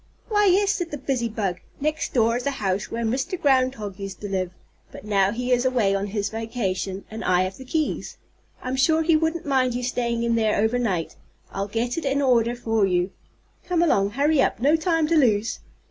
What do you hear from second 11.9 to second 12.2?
it in